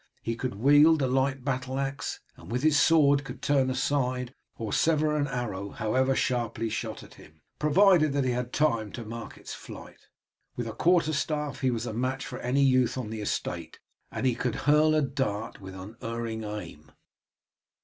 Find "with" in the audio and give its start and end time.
2.51-2.63, 10.55-10.65, 15.61-15.75